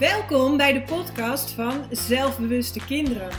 Welkom 0.00 0.56
bij 0.56 0.72
de 0.72 0.82
podcast 0.82 1.50
van 1.50 1.84
Zelfbewuste 1.90 2.84
Kinderen. 2.86 3.30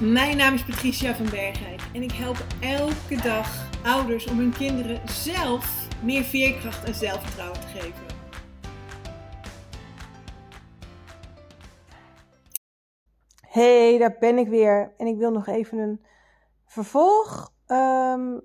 Mijn 0.00 0.36
naam 0.36 0.54
is 0.54 0.64
Patricia 0.64 1.14
van 1.14 1.30
Bergijk 1.30 1.80
en 1.94 2.02
ik 2.02 2.12
help 2.12 2.36
elke 2.60 3.22
dag 3.22 3.70
ouders 3.84 4.26
om 4.26 4.38
hun 4.38 4.52
kinderen 4.52 5.08
zelf 5.08 5.88
meer 6.02 6.22
veerkracht 6.22 6.84
en 6.84 6.94
zelfvertrouwen 6.94 7.60
te 7.60 7.66
geven. 7.66 8.04
Hey, 13.40 13.98
daar 13.98 14.16
ben 14.18 14.38
ik 14.38 14.48
weer. 14.48 14.94
En 14.96 15.06
ik 15.06 15.16
wil 15.16 15.30
nog 15.30 15.46
even 15.46 15.78
een 15.78 16.04
vervolg. 16.66 17.52
Um, 17.66 18.42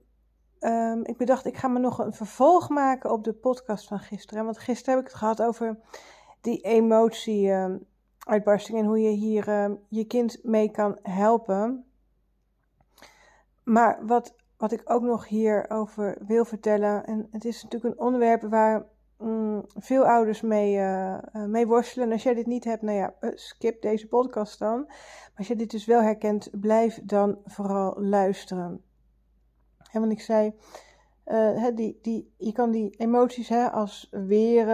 um, 0.59 1.05
ik 1.05 1.18
bedacht, 1.18 1.45
ik 1.45 1.57
ga 1.57 1.68
me 1.68 1.79
nog 1.79 2.00
een 2.00 2.13
vervolg 2.13 2.70
maken 2.70 3.11
op 3.11 3.23
de 3.23 3.34
podcast 3.34 3.88
van 3.88 4.00
gisteren. 4.00 4.45
Want 4.45 4.59
gisteren 4.59 4.95
heb 4.95 5.04
ik 5.04 5.11
het 5.11 5.20
gehad 5.20 5.41
over 5.41 5.79
die 6.41 6.61
emotie-uitbarsting 6.61 8.77
en 8.77 8.85
hoe 8.85 9.02
je 9.02 9.09
hier 9.09 9.47
uh, 9.47 9.71
je 9.88 10.05
kind 10.05 10.43
mee 10.43 10.71
kan 10.71 10.97
helpen. 11.02 11.85
Maar 13.63 14.05
wat, 14.05 14.35
wat 14.57 14.71
ik 14.71 14.81
ook 14.83 15.02
nog 15.02 15.27
hierover 15.27 16.17
wil 16.27 16.45
vertellen, 16.45 17.05
en 17.05 17.27
het 17.31 17.45
is 17.45 17.63
natuurlijk 17.63 17.93
een 17.93 18.05
onderwerp 18.05 18.41
waar 18.41 18.85
mm, 19.17 19.66
veel 19.67 20.05
ouders 20.05 20.41
mee, 20.41 20.77
uh, 20.77 21.17
mee 21.47 21.67
worstelen. 21.67 22.07
En 22.07 22.13
als 22.13 22.23
jij 22.23 22.33
dit 22.33 22.45
niet 22.45 22.63
hebt, 22.63 22.81
nou 22.81 22.97
ja, 22.97 23.13
skip 23.21 23.81
deze 23.81 24.08
podcast 24.08 24.59
dan. 24.59 24.83
Maar 24.85 25.31
als 25.35 25.47
je 25.47 25.55
dit 25.55 25.71
dus 25.71 25.85
wel 25.85 26.02
herkent, 26.02 26.49
blijf 26.52 26.99
dan 27.03 27.38
vooral 27.45 28.02
luisteren. 28.02 28.83
Hè, 29.77 29.99
want 29.99 30.11
ik 30.11 30.21
zei, 30.21 30.53
die, 31.75 31.99
die, 32.02 32.33
je 32.38 32.52
kan 32.52 32.71
die 32.71 32.95
emoties 32.97 33.49
hè, 33.49 33.71
als 33.71 34.08
weer, 34.11 34.67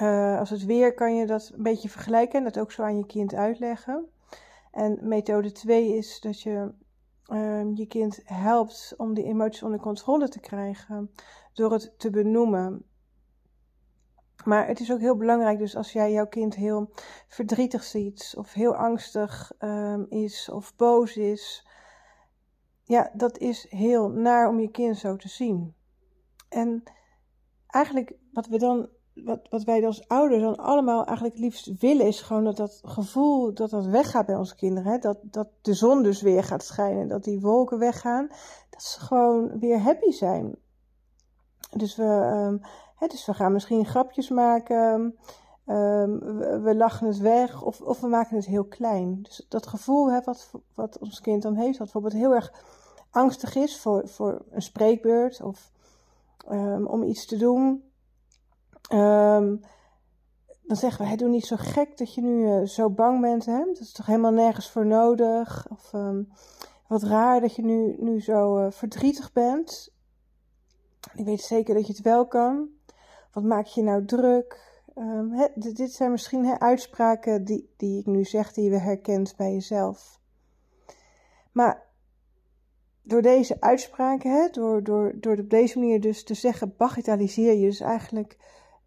uh, 0.00 0.38
als 0.38 0.50
het 0.50 0.64
weer 0.64 0.94
kan 0.94 1.14
je 1.14 1.26
dat 1.26 1.50
een 1.54 1.62
beetje 1.62 1.88
vergelijken 1.88 2.38
en 2.38 2.44
dat 2.44 2.58
ook 2.58 2.72
zo 2.72 2.82
aan 2.82 2.98
je 2.98 3.06
kind 3.06 3.34
uitleggen. 3.34 4.08
En 4.72 4.98
methode 5.02 5.52
2 5.52 5.96
is 5.96 6.20
dat 6.20 6.40
je 6.40 6.72
uh, 7.32 7.76
je 7.76 7.86
kind 7.86 8.20
helpt 8.24 8.94
om 8.96 9.14
die 9.14 9.24
emoties 9.24 9.62
onder 9.62 9.80
controle 9.80 10.28
te 10.28 10.40
krijgen 10.40 11.10
door 11.52 11.72
het 11.72 11.94
te 11.98 12.10
benoemen. 12.10 12.84
Maar 14.44 14.66
het 14.66 14.80
is 14.80 14.92
ook 14.92 15.00
heel 15.00 15.16
belangrijk, 15.16 15.58
dus 15.58 15.76
als 15.76 15.92
jij 15.92 16.12
jouw 16.12 16.26
kind 16.26 16.54
heel 16.54 16.90
verdrietig 17.28 17.82
ziet, 17.82 18.34
of 18.36 18.52
heel 18.52 18.76
angstig 18.76 19.52
um, 19.58 20.06
is, 20.08 20.48
of 20.50 20.76
boos 20.76 21.16
is, 21.16 21.66
ja, 22.82 23.10
dat 23.14 23.38
is 23.38 23.66
heel 23.70 24.08
naar 24.08 24.48
om 24.48 24.60
je 24.60 24.70
kind 24.70 24.96
zo 24.96 25.16
te 25.16 25.28
zien. 25.28 25.74
En 26.48 26.82
eigenlijk 27.66 28.12
wat 28.32 28.46
we 28.46 28.58
dan, 28.58 28.88
wat, 29.24 29.40
wat 29.50 29.64
wij 29.64 29.86
als 29.86 30.08
ouders 30.08 30.42
dan 30.42 30.56
allemaal 30.56 31.04
eigenlijk 31.04 31.38
liefst 31.38 31.78
willen, 31.78 32.06
is 32.06 32.20
gewoon 32.20 32.44
dat 32.44 32.56
dat 32.56 32.80
gevoel 32.84 33.54
dat 33.54 33.70
dat 33.70 33.86
weggaat 33.86 34.26
bij 34.26 34.36
onze 34.36 34.56
kinderen. 34.56 34.92
Hè? 34.92 34.98
Dat, 34.98 35.18
dat 35.22 35.48
de 35.62 35.74
zon 35.74 36.02
dus 36.02 36.22
weer 36.22 36.44
gaat 36.44 36.64
schijnen, 36.64 37.08
dat 37.08 37.24
die 37.24 37.40
wolken 37.40 37.78
weggaan. 37.78 38.28
Dat 38.70 38.82
ze 38.82 39.00
gewoon 39.00 39.58
weer 39.58 39.80
happy 39.80 40.10
zijn. 40.10 40.56
Dus 41.76 41.96
we, 41.96 42.04
um, 42.48 42.60
hè, 42.96 43.06
dus 43.06 43.26
we 43.26 43.34
gaan 43.34 43.52
misschien 43.52 43.86
grapjes 43.86 44.28
maken. 44.28 45.14
Um, 45.66 46.18
we, 46.18 46.60
we, 46.62 46.74
lachen 46.74 47.06
het 47.06 47.18
weg 47.18 47.62
of, 47.62 47.80
of 47.80 48.00
we 48.00 48.06
maken 48.06 48.36
het 48.36 48.46
heel 48.46 48.64
klein. 48.64 49.22
Dus 49.22 49.46
dat 49.48 49.66
gevoel 49.66 50.10
hè, 50.10 50.20
wat, 50.24 50.50
wat 50.74 50.98
ons 50.98 51.20
kind 51.20 51.42
dan 51.42 51.54
heeft, 51.54 51.78
wat 51.78 51.92
bijvoorbeeld 51.92 52.22
heel 52.22 52.34
erg 52.34 52.52
angstig 53.10 53.54
is 53.54 53.80
voor, 53.80 54.08
voor 54.08 54.42
een 54.50 54.62
spreekbeurt 54.62 55.42
of 55.42 55.72
um, 56.50 56.86
om 56.86 57.02
iets 57.02 57.26
te 57.26 57.36
doen. 57.36 57.87
Um, 58.92 59.60
dan 60.62 60.76
zeggen 60.76 61.00
we, 61.00 61.06
hey, 61.06 61.16
doe 61.16 61.28
niet 61.28 61.46
zo 61.46 61.56
gek 61.58 61.98
dat 61.98 62.14
je 62.14 62.20
nu 62.20 62.42
uh, 62.42 62.66
zo 62.66 62.90
bang 62.90 63.20
bent. 63.20 63.44
Dat 63.44 63.80
is 63.80 63.92
toch 63.92 64.06
helemaal 64.06 64.32
nergens 64.32 64.70
voor 64.70 64.86
nodig. 64.86 65.66
Of 65.70 65.92
um, 65.92 66.28
wat 66.86 67.02
raar 67.02 67.40
dat 67.40 67.54
je 67.54 67.62
nu, 67.62 67.96
nu 67.98 68.20
zo 68.20 68.58
uh, 68.58 68.70
verdrietig 68.70 69.32
bent. 69.32 69.94
Ik 71.14 71.24
weet 71.24 71.40
zeker 71.40 71.74
dat 71.74 71.86
je 71.86 71.92
het 71.92 72.02
wel 72.02 72.26
kan. 72.26 72.68
Wat 73.32 73.44
maak 73.44 73.66
je 73.66 73.82
nou 73.82 74.04
druk? 74.04 74.66
Hè, 75.30 75.46
dit 75.54 75.92
zijn 75.92 76.10
misschien 76.10 76.60
uitspraken 76.60 77.44
die, 77.44 77.74
die 77.76 77.98
ik 77.98 78.06
nu 78.06 78.24
zeg, 78.24 78.52
die 78.52 78.70
je 78.70 78.78
herkent 78.78 79.34
bij 79.36 79.52
jezelf. 79.52 80.20
Maar 81.52 81.86
door 83.02 83.22
deze 83.22 83.60
uitspraken, 83.60 84.52
door, 84.52 84.82
door, 84.82 85.12
door 85.20 85.38
op 85.38 85.50
deze 85.50 85.78
manier 85.78 86.00
dus 86.00 86.24
te 86.24 86.34
zeggen, 86.34 86.74
bagatelliseer 86.76 87.54
je 87.54 87.66
dus 87.66 87.80
eigenlijk 87.80 88.36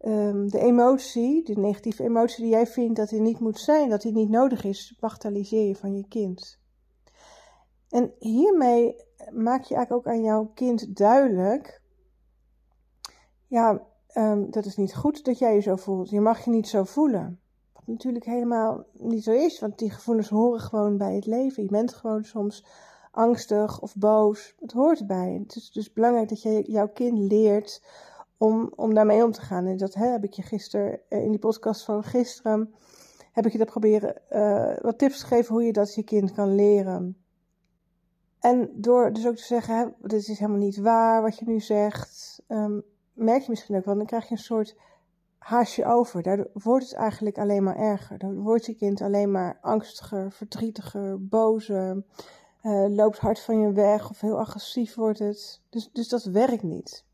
um, 0.04 0.50
de 0.50 0.58
emotie, 0.58 1.44
de 1.44 1.56
negatieve 1.56 2.02
emotie 2.02 2.42
die 2.42 2.52
jij 2.52 2.66
vindt 2.66 2.96
dat 2.96 3.08
die 3.08 3.20
niet 3.20 3.38
moet 3.38 3.58
zijn, 3.58 3.88
dat 3.88 4.02
die 4.02 4.12
niet 4.12 4.30
nodig 4.30 4.64
is, 4.64 4.96
bagatelliseer 5.00 5.68
je 5.68 5.76
van 5.76 5.96
je 5.96 6.08
kind. 6.08 6.60
En 7.88 8.12
hiermee 8.18 8.96
maak 9.30 9.62
je 9.62 9.74
eigenlijk 9.74 9.92
ook 9.92 10.14
aan 10.14 10.22
jouw 10.22 10.50
kind 10.54 10.96
duidelijk, 10.96 11.82
ja, 13.46 13.82
um, 14.14 14.50
dat 14.50 14.64
is 14.64 14.76
niet 14.76 14.94
goed 14.94 15.24
dat 15.24 15.38
jij 15.38 15.54
je 15.54 15.60
zo 15.60 15.76
voelt. 15.76 16.10
Je 16.10 16.20
mag 16.20 16.44
je 16.44 16.50
niet 16.50 16.68
zo 16.68 16.84
voelen. 16.84 17.40
Wat 17.72 17.86
natuurlijk 17.86 18.24
helemaal 18.24 18.84
niet 18.92 19.24
zo 19.24 19.32
is, 19.32 19.60
want 19.60 19.78
die 19.78 19.90
gevoelens 19.90 20.28
horen 20.28 20.60
gewoon 20.60 20.96
bij 20.96 21.14
het 21.14 21.26
leven. 21.26 21.62
Je 21.62 21.68
bent 21.68 21.94
gewoon 21.94 22.24
soms 22.24 22.64
angstig 23.10 23.80
of 23.80 23.96
boos. 23.96 24.54
Het 24.60 24.72
hoort 24.72 24.98
erbij. 24.98 25.38
Het 25.42 25.56
is 25.56 25.70
dus 25.70 25.92
belangrijk 25.92 26.28
dat 26.28 26.42
je 26.42 26.62
jouw 26.66 26.88
kind 26.88 27.18
leert 27.18 27.82
om, 28.42 28.72
om 28.76 28.94
daarmee 28.94 29.24
om 29.24 29.32
te 29.32 29.40
gaan. 29.40 29.66
En 29.66 29.76
dat 29.76 29.94
hè, 29.94 30.06
heb 30.06 30.24
ik 30.24 30.32
je 30.32 30.42
gisteren 30.42 31.00
eh, 31.08 31.22
in 31.22 31.30
die 31.30 31.38
podcast 31.38 31.84
van 31.84 32.04
gisteren. 32.04 32.74
Heb 33.32 33.46
ik 33.46 33.52
je 33.52 33.58
dat 33.58 33.66
proberen 33.66 34.14
uh, 34.30 34.80
wat 34.80 34.98
tips 34.98 35.22
gegeven 35.22 35.54
hoe 35.54 35.64
je 35.64 35.72
dat 35.72 35.94
je 35.94 36.02
kind 36.02 36.32
kan 36.32 36.54
leren. 36.54 37.16
En 38.40 38.70
door 38.74 39.12
dus 39.12 39.26
ook 39.26 39.36
te 39.36 39.42
zeggen, 39.42 39.76
hè, 39.76 39.86
dit 40.00 40.28
is 40.28 40.38
helemaal 40.38 40.60
niet 40.60 40.76
waar 40.76 41.22
wat 41.22 41.38
je 41.38 41.44
nu 41.44 41.60
zegt, 41.60 42.42
um, 42.48 42.82
merk 43.12 43.42
je 43.42 43.50
misschien 43.50 43.76
ook 43.76 43.84
wel, 43.84 43.96
dan 43.96 44.06
krijg 44.06 44.24
je 44.24 44.34
een 44.34 44.38
soort 44.38 44.76
haasje 45.38 45.84
over. 45.84 46.22
Daardoor 46.22 46.50
wordt 46.52 46.84
het 46.84 46.94
eigenlijk 46.94 47.38
alleen 47.38 47.62
maar 47.62 47.76
erger. 47.76 48.18
Dan 48.18 48.42
wordt 48.42 48.66
je 48.66 48.74
kind 48.74 49.00
alleen 49.00 49.30
maar 49.30 49.58
angstiger, 49.60 50.32
verdrietiger, 50.32 51.26
bozer, 51.26 52.04
uh, 52.62 52.86
loopt 52.88 53.18
hard 53.18 53.40
van 53.40 53.58
je 53.58 53.72
weg 53.72 54.10
of 54.10 54.20
heel 54.20 54.38
agressief 54.38 54.94
wordt 54.94 55.18
het. 55.18 55.60
Dus, 55.70 55.90
dus 55.92 56.08
dat 56.08 56.24
werkt 56.24 56.62
niet. 56.62 57.04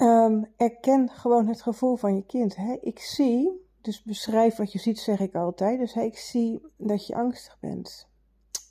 Um, 0.00 0.46
erken 0.56 1.10
gewoon 1.10 1.46
het 1.46 1.62
gevoel 1.62 1.96
van 1.96 2.14
je 2.14 2.26
kind. 2.26 2.56
Hè? 2.56 2.76
Ik 2.80 2.98
zie, 2.98 3.66
dus 3.80 4.02
beschrijf 4.02 4.56
wat 4.56 4.72
je 4.72 4.78
ziet, 4.78 4.98
zeg 4.98 5.20
ik 5.20 5.34
altijd. 5.34 5.78
Dus 5.78 5.94
ik 5.94 6.18
zie 6.18 6.60
dat 6.76 7.06
je 7.06 7.14
angstig 7.14 7.58
bent. 7.60 8.08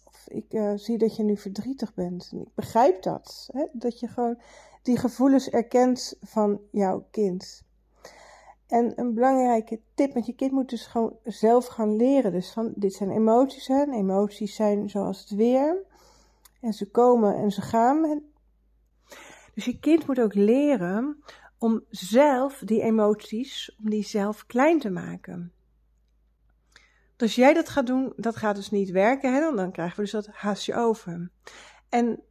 Of 0.06 0.28
ik 0.28 0.53
uh, 0.53 0.72
zie 0.75 0.97
dat 0.97 1.16
je 1.16 1.23
nu 1.23 1.38
verdrietig 1.38 1.94
bent. 1.94 2.29
En 2.31 2.41
ik 2.41 2.56
begrijp 2.56 3.03
dat. 3.03 3.50
Hè? 3.51 3.66
Dat 3.72 4.00
je 4.00 4.07
gewoon 4.07 4.39
die 4.81 4.97
gevoelens 4.97 5.50
erkent 5.50 6.18
van 6.22 6.59
jouw 6.72 7.06
kind. 7.12 7.63
En 8.68 8.94
een 8.95 9.13
belangrijke 9.13 9.79
tip, 9.94 10.13
want 10.13 10.25
je 10.25 10.34
kind 10.34 10.51
moet 10.51 10.69
dus 10.69 10.85
gewoon 10.85 11.16
zelf 11.23 11.66
gaan 11.66 11.95
leren. 11.95 12.31
Dus 12.31 12.51
van, 12.51 12.72
dit 12.75 12.94
zijn 12.94 13.12
emoties, 13.12 13.68
hè. 13.68 13.91
Emoties 13.91 14.56
zijn 14.56 14.89
zoals 14.89 15.19
het 15.19 15.29
weer. 15.29 15.85
En 16.62 16.73
ze 16.73 16.91
komen 16.91 17.35
en 17.35 17.51
ze 17.51 17.62
gaan. 17.62 18.22
Dus 19.59 19.67
je 19.67 19.79
kind 19.79 20.07
moet 20.07 20.19
ook 20.19 20.33
leren 20.33 21.23
om 21.57 21.83
zelf 21.89 22.61
die 22.65 22.81
emoties, 22.81 23.75
om 23.83 23.89
die 23.89 24.03
zelf 24.03 24.45
klein 24.45 24.79
te 24.79 24.89
maken. 24.89 25.51
Dus 27.15 27.35
jij 27.35 27.53
dat 27.53 27.69
gaat 27.69 27.87
doen, 27.87 28.13
dat 28.15 28.35
gaat 28.35 28.55
dus 28.55 28.69
niet 28.69 28.89
werken, 28.89 29.33
hè? 29.33 29.55
dan 29.55 29.71
krijgen 29.71 29.95
we 29.95 30.01
dus 30.01 30.11
dat 30.11 30.27
haastje 30.27 30.75
over. 30.75 31.31
En 31.89 32.23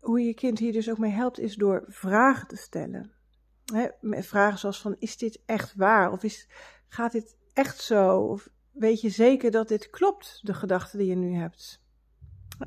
hoe 0.00 0.20
je 0.20 0.34
kind 0.34 0.58
hier 0.58 0.72
dus 0.72 0.90
ook 0.90 0.98
mee 0.98 1.10
helpt, 1.10 1.38
is 1.38 1.54
door 1.54 1.84
vragen 1.88 2.48
te 2.48 2.56
stellen 2.56 3.12
vragen 4.02 4.58
zoals 4.58 4.80
van, 4.80 4.96
is 4.98 5.16
dit 5.16 5.40
echt 5.46 5.74
waar? 5.74 6.12
Of 6.12 6.22
is, 6.22 6.48
gaat 6.88 7.12
dit 7.12 7.36
echt 7.52 7.78
zo? 7.78 8.18
Of 8.18 8.48
weet 8.70 9.00
je 9.00 9.08
zeker 9.08 9.50
dat 9.50 9.68
dit 9.68 9.90
klopt, 9.90 10.40
de 10.42 10.54
gedachte 10.54 10.96
die 10.96 11.06
je 11.06 11.14
nu 11.14 11.34
hebt? 11.34 11.82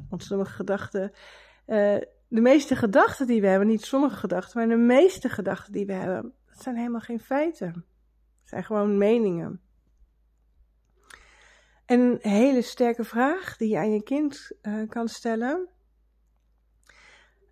Want 0.10 0.24
sommige 0.24 0.52
gedachten, 0.52 1.12
uh, 1.68 1.98
de 2.34 2.42
meeste 2.42 2.76
gedachten 2.76 3.28
die 3.28 3.42
we 3.42 3.48
hebben, 3.48 3.68
niet 3.68 3.86
sommige 3.86 4.16
gedachten, 4.16 4.60
maar 4.60 4.78
de 4.78 4.84
meeste 4.84 5.30
gedachten 5.30 5.74
die 5.74 5.86
we 5.86 5.94
hebben, 5.94 6.34
dat 6.48 6.64
zijn 6.64 6.76
helemaal 6.76 7.02
geen 7.02 7.20
feiten. 7.20 7.68
Het 7.68 8.50
zijn 8.50 8.64
gewoon 8.64 8.98
meningen. 8.98 9.62
En 11.86 12.00
een 12.00 12.18
hele 12.22 12.62
sterke 12.62 13.04
vraag 13.04 13.58
die 13.58 13.70
je 13.70 13.78
aan 13.78 13.94
je 13.94 14.04
kind 14.04 14.52
uh, 14.62 14.90
kan 14.90 15.08
stellen, 15.08 15.68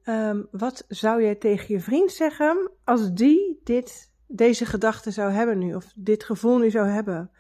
Um, 0.06 0.48
wat 0.52 0.86
zou 0.88 1.24
jij 1.24 1.36
tegen 1.36 1.76
je 1.76 1.80
vriend 1.80 2.12
zeggen 2.12 2.72
als 2.84 3.14
die 3.14 3.60
dit, 3.64 4.12
deze 4.28 4.66
gedachte 4.66 5.12
zou 5.12 5.32
hebben 5.32 5.58
nu, 5.58 5.76
of 5.76 5.92
dit 5.96 6.24
gevoel 6.24 6.58
nu 6.58 6.70
zou 6.70 6.88
hebben? 6.88 7.32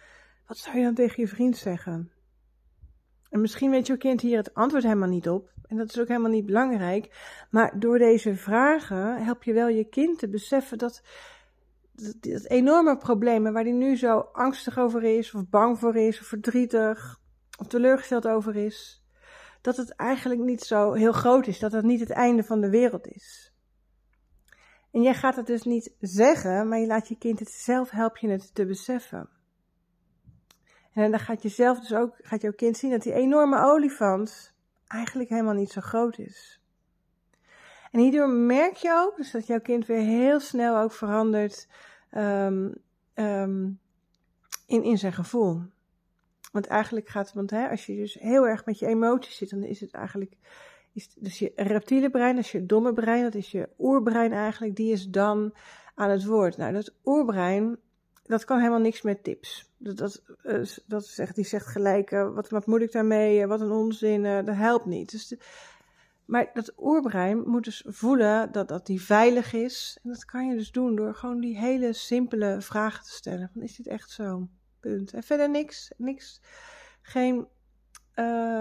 Wat 0.47 0.57
zou 0.57 0.77
je 0.77 0.83
dan 0.83 0.93
tegen 0.93 1.21
je 1.21 1.27
vriend 1.27 1.57
zeggen? 1.57 2.11
En 3.31 3.41
misschien 3.41 3.71
weet 3.71 3.87
je 3.87 3.97
kind 3.97 4.21
hier 4.21 4.37
het 4.37 4.53
antwoord 4.53 4.83
helemaal 4.83 5.09
niet 5.09 5.29
op. 5.29 5.51
En 5.67 5.77
dat 5.77 5.89
is 5.89 5.99
ook 5.99 6.07
helemaal 6.07 6.31
niet 6.31 6.45
belangrijk. 6.45 7.35
Maar 7.49 7.79
door 7.79 7.97
deze 7.97 8.35
vragen 8.35 9.23
help 9.23 9.43
je 9.43 9.53
wel 9.53 9.67
je 9.67 9.83
kind 9.83 10.19
te 10.19 10.29
beseffen 10.29 10.77
dat, 10.77 11.01
dat, 11.91 12.45
enorme 12.45 12.97
probleem 12.97 13.43
waar 13.43 13.63
hij 13.63 13.71
nu 13.71 13.97
zo 13.97 14.17
angstig 14.19 14.77
over 14.77 15.03
is, 15.03 15.33
of 15.33 15.49
bang 15.49 15.79
voor 15.79 15.95
is, 15.95 16.19
of 16.19 16.25
verdrietig, 16.25 17.19
of 17.59 17.67
teleurgesteld 17.67 18.27
over 18.27 18.55
is, 18.55 19.05
dat 19.61 19.77
het 19.77 19.95
eigenlijk 19.95 20.41
niet 20.41 20.61
zo 20.61 20.93
heel 20.93 21.11
groot 21.11 21.47
is, 21.47 21.59
dat 21.59 21.71
het 21.71 21.85
niet 21.85 21.99
het 21.99 22.11
einde 22.11 22.43
van 22.43 22.61
de 22.61 22.69
wereld 22.69 23.07
is. 23.07 23.53
En 24.91 25.01
jij 25.01 25.13
gaat 25.13 25.35
het 25.35 25.47
dus 25.47 25.63
niet 25.63 25.95
zeggen, 25.99 26.67
maar 26.67 26.79
je 26.79 26.87
laat 26.87 27.07
je 27.07 27.17
kind 27.17 27.39
het 27.39 27.51
zelf 27.51 27.89
helpen 27.89 28.27
je 28.27 28.33
het 28.33 28.55
te 28.55 28.65
beseffen. 28.65 29.29
En 30.93 31.11
dan 31.11 31.19
gaat 31.19 31.41
je 31.41 31.49
zelf 31.49 31.79
dus 31.79 31.93
ook, 31.93 32.15
gaat 32.21 32.41
jouw 32.41 32.51
kind 32.51 32.77
zien 32.77 32.91
dat 32.91 33.01
die 33.01 33.13
enorme 33.13 33.63
olifant 33.63 34.53
eigenlijk 34.87 35.29
helemaal 35.29 35.53
niet 35.53 35.71
zo 35.71 35.81
groot 35.81 36.17
is. 36.17 36.61
En 37.91 37.99
hierdoor 37.99 38.29
merk 38.29 38.75
je 38.75 38.93
ook 38.93 39.17
dus 39.17 39.31
dat 39.31 39.47
jouw 39.47 39.59
kind 39.59 39.85
weer 39.85 40.01
heel 40.01 40.39
snel 40.39 40.77
ook 40.77 40.91
verandert 40.91 41.67
um, 42.17 42.75
um, 43.15 43.79
in, 44.67 44.83
in 44.83 44.97
zijn 44.97 45.13
gevoel. 45.13 45.61
Want 46.51 46.67
eigenlijk 46.67 47.07
gaat, 47.09 47.33
want 47.33 47.49
hè, 47.49 47.69
als 47.69 47.85
je 47.85 47.95
dus 47.95 48.13
heel 48.13 48.47
erg 48.47 48.65
met 48.65 48.79
je 48.79 48.87
emoties 48.87 49.37
zit, 49.37 49.49
dan 49.49 49.63
is 49.63 49.79
het 49.79 49.91
eigenlijk, 49.91 50.37
is 50.93 51.13
dus 51.13 51.39
je 51.39 51.51
reptiele 51.55 52.09
brein, 52.09 52.35
dat 52.35 52.43
is 52.43 52.51
je 52.51 52.65
domme 52.65 52.93
brein, 52.93 53.23
dat 53.23 53.35
is 53.35 53.51
je 53.51 53.69
oerbrein 53.79 54.31
eigenlijk, 54.31 54.75
die 54.75 54.91
is 54.91 55.09
dan 55.09 55.53
aan 55.95 56.09
het 56.09 56.25
woord. 56.25 56.57
Nou, 56.57 56.73
dat 56.73 56.93
oerbrein, 57.05 57.77
dat 58.23 58.45
kan 58.45 58.57
helemaal 58.57 58.79
niks 58.79 59.01
met 59.01 59.23
tips. 59.23 59.69
Dat, 59.77 60.21
dat, 60.87 61.05
zegt, 61.05 61.35
die 61.35 61.45
zegt 61.45 61.65
gelijk, 61.65 62.11
uh, 62.11 62.33
wat, 62.33 62.49
wat 62.49 62.65
moet 62.65 62.81
ik 62.81 62.91
daarmee, 62.91 63.39
uh, 63.39 63.45
wat 63.45 63.61
een 63.61 63.71
onzin, 63.71 64.23
dat 64.23 64.55
helpt 64.55 64.85
niet. 64.85 65.11
Dus 65.11 65.35
maar 66.25 66.49
dat 66.53 66.73
oerbrein 66.77 67.49
moet 67.49 67.63
dus 67.63 67.83
voelen 67.87 68.51
dat, 68.51 68.67
dat 68.67 68.85
die 68.85 69.01
veilig 69.01 69.53
is. 69.53 69.99
En 70.03 70.09
dat 70.09 70.25
kan 70.25 70.47
je 70.47 70.55
dus 70.55 70.71
doen 70.71 70.95
door 70.95 71.15
gewoon 71.15 71.39
die 71.39 71.57
hele 71.57 71.93
simpele 71.93 72.61
vragen 72.61 73.03
te 73.03 73.11
stellen. 73.11 73.49
Van, 73.53 73.61
is 73.61 73.75
dit 73.75 73.87
echt 73.87 74.09
zo? 74.09 74.47
Punt. 74.79 75.13
En 75.13 75.23
verder 75.23 75.49
niks. 75.49 75.91
niks 75.97 76.41
geen, 77.01 77.47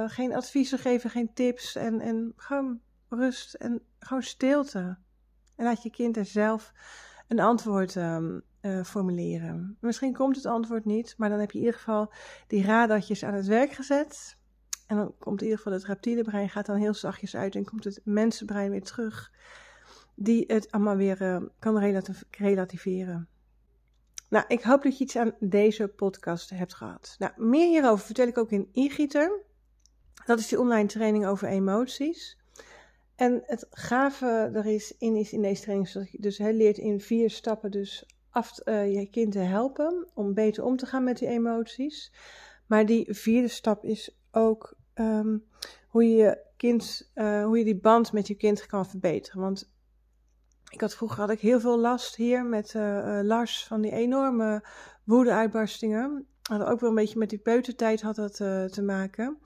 geen 0.06 0.34
adviezen 0.34 0.78
geven, 0.78 1.10
geen 1.10 1.32
tips. 1.34 1.76
En, 1.76 2.00
en 2.00 2.32
gewoon 2.36 2.80
rust 3.08 3.54
en 3.54 3.82
gewoon 3.98 4.22
stilte. 4.22 4.98
En 5.56 5.64
laat 5.64 5.82
je 5.82 5.90
kind 5.90 6.16
er 6.16 6.24
zelf 6.24 6.72
een 7.30 7.40
antwoord 7.40 7.94
um, 7.94 8.42
uh, 8.62 8.84
formuleren. 8.84 9.76
Misschien 9.80 10.14
komt 10.14 10.36
het 10.36 10.46
antwoord 10.46 10.84
niet, 10.84 11.14
maar 11.16 11.28
dan 11.28 11.38
heb 11.38 11.50
je 11.50 11.58
in 11.58 11.64
ieder 11.64 11.78
geval 11.78 12.12
die 12.46 12.64
radartjes 12.64 13.24
aan 13.24 13.34
het 13.34 13.46
werk 13.46 13.72
gezet. 13.72 14.36
En 14.86 14.96
dan 14.96 15.14
komt 15.18 15.40
in 15.40 15.46
ieder 15.46 15.62
geval 15.62 15.72
het 15.78 15.84
reptiele 15.84 16.22
brein 16.22 16.48
gaat 16.48 16.66
dan 16.66 16.76
heel 16.76 16.94
zachtjes 16.94 17.36
uit 17.36 17.54
en 17.54 17.64
komt 17.64 17.84
het 17.84 18.00
mensenbrein 18.04 18.70
weer 18.70 18.82
terug. 18.82 19.32
Die 20.14 20.44
het 20.46 20.70
allemaal 20.70 20.96
weer 20.96 21.22
uh, 21.22 21.42
kan 21.58 21.78
relativeren. 22.30 23.28
Nou, 24.28 24.44
ik 24.48 24.62
hoop 24.62 24.82
dat 24.82 24.98
je 24.98 25.04
iets 25.04 25.16
aan 25.16 25.34
deze 25.40 25.88
podcast 25.88 26.50
hebt 26.50 26.74
gehad. 26.74 27.14
Nou, 27.18 27.32
meer 27.36 27.68
hierover 27.68 28.04
vertel 28.04 28.26
ik 28.26 28.38
ook 28.38 28.50
in 28.50 28.68
e-gieter. 28.72 29.40
Dat 30.26 30.38
is 30.38 30.48
die 30.48 30.60
online 30.60 30.88
training 30.88 31.26
over 31.26 31.48
emoties. 31.48 32.39
En 33.20 33.42
het 33.46 33.66
gave 33.70 34.50
er 34.54 34.66
is 34.66 34.96
in, 34.98 35.16
is 35.16 35.32
in 35.32 35.42
deze 35.42 35.62
training 35.62 36.10
dus 36.20 36.38
he, 36.38 36.50
leert 36.50 36.78
in 36.78 37.00
vier 37.00 37.30
stappen 37.30 37.70
dus 37.70 38.06
af, 38.30 38.58
uh, 38.64 38.94
je 38.94 39.10
kind 39.10 39.32
te 39.32 39.38
helpen 39.38 40.08
om 40.14 40.34
beter 40.34 40.64
om 40.64 40.76
te 40.76 40.86
gaan 40.86 41.04
met 41.04 41.18
die 41.18 41.28
emoties. 41.28 42.12
Maar 42.66 42.86
die 42.86 43.14
vierde 43.14 43.48
stap 43.48 43.84
is 43.84 44.18
ook 44.30 44.76
um, 44.94 45.44
hoe 45.88 46.08
je 46.08 46.38
kind, 46.56 47.10
uh, 47.14 47.44
hoe 47.44 47.58
je 47.58 47.64
die 47.64 47.80
band 47.80 48.12
met 48.12 48.26
je 48.26 48.34
kind 48.34 48.66
kan 48.66 48.86
verbeteren. 48.86 49.40
Want 49.40 49.72
ik 50.68 50.80
had 50.80 50.94
vroeger 50.94 51.20
had 51.20 51.30
ik 51.30 51.40
heel 51.40 51.60
veel 51.60 51.78
last 51.78 52.16
hier 52.16 52.44
met 52.44 52.74
uh, 52.74 53.20
Lars 53.22 53.66
van 53.66 53.80
die 53.80 53.92
enorme 53.92 54.64
woede-uitbarstingen. 55.04 56.26
Had 56.42 56.62
ook 56.62 56.80
wel 56.80 56.88
een 56.88 56.94
beetje 56.94 57.18
met 57.18 57.30
die 57.30 57.38
peutertijd 57.38 58.00
had 58.00 58.16
dat 58.16 58.34
te 58.72 58.82
maken. 58.82 59.38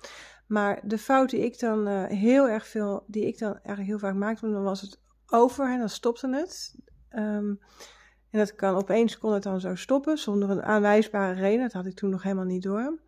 Maar 0.46 0.81
de 0.85 0.99
fout 0.99 1.31
die 1.31 1.44
ik 1.44 1.58
dan 1.58 2.06
heel 2.06 2.49
erg 2.49 2.67
veel, 2.67 3.05
die 3.06 3.26
ik 3.26 3.38
dan 3.38 3.52
eigenlijk 3.52 3.87
heel 3.87 3.99
vaak 3.99 4.14
maakte, 4.14 4.50
dan 4.50 4.62
was 4.62 4.81
het 4.81 5.00
over 5.26 5.73
en 5.73 5.79
dan 5.79 5.88
stopte 5.88 6.29
het. 6.29 6.75
Um, 7.11 7.61
en 8.31 8.38
dat 8.41 8.55
kan 8.55 8.75
opeens 8.75 9.19
kon 9.19 9.32
het 9.32 9.43
dan 9.43 9.61
zo 9.61 9.75
stoppen 9.75 10.19
zonder 10.19 10.50
een 10.50 10.62
aanwijsbare 10.62 11.41
reden. 11.41 11.62
Dat 11.62 11.73
had 11.73 11.87
ik 11.87 11.94
toen 11.94 12.11
nog 12.11 12.23
helemaal 12.23 12.44
niet 12.44 12.62
door. 12.62 12.99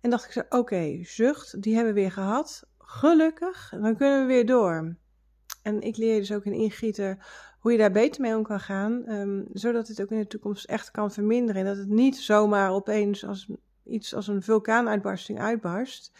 En 0.00 0.10
dacht 0.10 0.24
ik 0.24 0.32
zo, 0.32 0.42
oké, 0.48 0.98
zucht, 1.02 1.62
die 1.62 1.74
hebben 1.74 1.94
we 1.94 2.00
weer 2.00 2.12
gehad. 2.12 2.68
Gelukkig, 2.78 3.68
dan 3.80 3.96
kunnen 3.96 4.20
we 4.20 4.26
weer 4.26 4.46
door. 4.46 4.96
En 5.62 5.80
ik 5.80 5.96
leer 5.96 6.18
dus 6.18 6.32
ook 6.32 6.44
in 6.44 6.52
ingieter 6.52 7.26
hoe 7.58 7.72
je 7.72 7.78
daar 7.78 7.90
beter 7.90 8.20
mee 8.20 8.36
om 8.36 8.42
kan 8.42 8.60
gaan, 8.60 9.10
um, 9.10 9.46
zodat 9.52 9.88
het 9.88 10.02
ook 10.02 10.10
in 10.10 10.18
de 10.18 10.26
toekomst 10.26 10.64
echt 10.64 10.90
kan 10.90 11.12
verminderen. 11.12 11.60
En 11.60 11.66
dat 11.68 11.76
het 11.76 11.88
niet 11.88 12.16
zomaar 12.16 12.70
opeens 12.70 13.26
als 13.26 13.50
iets 13.84 14.14
als 14.14 14.26
een 14.26 14.42
vulkaanuitbarsting 14.42 15.40
uitbarst, 15.40 16.12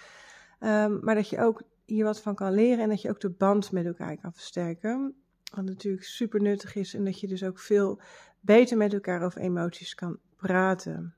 um, 0.61 0.99
maar 1.03 1.15
dat 1.15 1.29
je 1.29 1.41
ook 1.41 1.63
hier 1.85 2.05
wat 2.05 2.21
van 2.21 2.35
kan 2.35 2.53
leren 2.53 2.83
en 2.83 2.89
dat 2.89 3.03
je 3.03 3.11
ook 3.11 3.21
de 3.21 3.31
band 3.31 3.73
met 3.73 3.87
elkaar 3.87 4.17
kan 4.17 4.33
versterken. 4.33 5.15
Wat 5.55 5.65
natuurlijk 5.65 6.05
super 6.05 6.41
nuttig 6.41 6.75
is 6.75 6.95
en 6.95 7.05
dat 7.05 7.21
je 7.21 7.27
dus 7.27 7.45
ook 7.45 7.59
veel 7.59 8.01
beter 8.41 8.77
met 8.77 8.93
elkaar 8.93 9.23
over 9.23 9.41
emoties 9.41 9.95
kan 9.95 10.19
praten. 10.37 11.15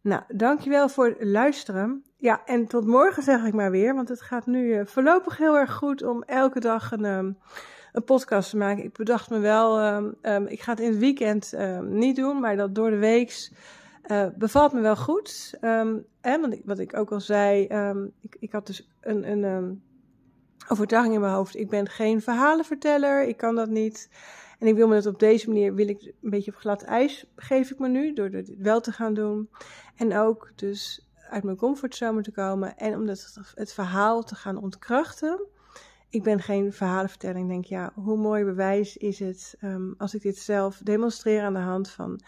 Nou, 0.00 0.22
dankjewel 0.28 0.88
voor 0.88 1.06
het 1.06 1.16
luisteren. 1.24 2.04
Ja, 2.16 2.44
en 2.44 2.66
tot 2.66 2.86
morgen 2.86 3.22
zeg 3.22 3.44
ik 3.44 3.54
maar 3.54 3.70
weer, 3.70 3.94
want 3.94 4.08
het 4.08 4.20
gaat 4.20 4.46
nu 4.46 4.78
uh, 4.78 4.84
voorlopig 4.84 5.36
heel 5.36 5.58
erg 5.58 5.74
goed 5.74 6.02
om 6.02 6.22
elke 6.22 6.60
dag 6.60 6.92
een, 6.92 7.04
um, 7.04 7.38
een 7.92 8.04
podcast 8.04 8.50
te 8.50 8.56
maken. 8.56 8.84
Ik 8.84 8.92
bedacht 8.92 9.30
me 9.30 9.38
wel, 9.38 9.84
um, 10.22 10.46
ik 10.46 10.60
ga 10.60 10.70
het 10.70 10.80
in 10.80 10.90
het 10.90 10.98
weekend 10.98 11.54
niet 11.82 12.16
doen, 12.16 12.40
maar 12.40 12.56
dat 12.56 12.74
door 12.74 12.90
de 12.90 12.96
weeks 12.96 13.52
uh, 14.06 14.26
bevalt 14.36 14.72
me 14.72 14.80
wel 14.80 14.96
goed. 14.96 15.54
en 15.60 16.06
want 16.20 16.52
ik, 16.52 16.62
wat 16.64 16.78
ik 16.78 16.96
ook 16.96 17.12
al 17.12 17.20
zei, 17.20 17.62
ik, 18.20 18.36
ik 18.38 18.52
had 18.52 18.66
dus 18.66 18.88
een, 19.00 19.30
een 19.30 19.82
overtuiging 20.68 21.14
in 21.14 21.20
mijn 21.20 21.32
hoofd. 21.32 21.56
Ik 21.56 21.68
ben 21.68 21.88
geen 21.88 22.22
verhalenverteller, 22.22 23.28
ik 23.28 23.36
kan 23.36 23.54
dat 23.54 23.68
niet. 23.68 24.08
En 24.58 24.66
ik 24.66 24.74
wil 24.74 24.88
me 24.88 24.94
dat 24.94 25.06
op 25.06 25.18
deze 25.18 25.48
manier, 25.48 25.74
wil 25.74 25.88
ik 25.88 26.02
een 26.02 26.30
beetje 26.30 26.50
op 26.50 26.56
glad 26.56 26.82
ijs, 26.82 27.26
geef 27.36 27.70
ik 27.70 27.78
me 27.78 27.88
nu, 27.88 28.12
door 28.12 28.30
dit 28.30 28.54
wel 28.58 28.80
te 28.80 28.92
gaan 28.92 29.14
doen. 29.14 29.50
En 29.96 30.16
ook 30.16 30.52
dus 30.54 31.08
uit 31.30 31.44
mijn 31.44 31.56
comfortzone 31.56 32.22
te 32.22 32.32
komen 32.32 32.76
en 32.76 32.94
om 32.94 33.08
het, 33.08 33.36
het 33.54 33.72
verhaal 33.72 34.22
te 34.22 34.34
gaan 34.34 34.56
ontkrachten. 34.56 35.46
Ik 36.08 36.22
ben 36.22 36.40
geen 36.40 36.72
verhalenverteller. 36.72 37.42
Ik 37.42 37.48
denk, 37.48 37.64
ja, 37.64 37.92
hoe 37.94 38.16
mooi 38.16 38.44
bewijs 38.44 38.96
is 38.96 39.18
het 39.18 39.56
als 39.98 40.14
ik 40.14 40.22
dit 40.22 40.38
zelf 40.38 40.80
demonstreer 40.82 41.42
aan 41.42 41.54
de 41.54 41.58
hand 41.58 41.90
van 41.90 42.20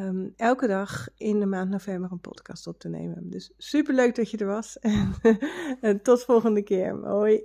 um, 0.00 0.32
elke 0.36 0.66
dag 0.66 1.08
in 1.16 1.40
de 1.40 1.46
maand 1.46 1.70
november 1.70 2.12
een 2.12 2.20
podcast 2.20 2.66
op 2.66 2.78
te 2.78 2.88
nemen. 2.88 3.30
Dus 3.30 3.52
super 3.56 3.94
leuk 3.94 4.14
dat 4.14 4.30
je 4.30 4.36
er 4.36 4.46
was 4.46 4.78
en, 4.80 5.14
en 5.80 6.02
tot 6.02 6.24
volgende 6.24 6.62
keer. 6.62 7.06
Hoi. 7.06 7.42